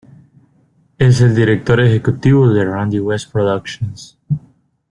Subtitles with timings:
[0.97, 4.17] Es el director ejecutivo de Randy West Productions.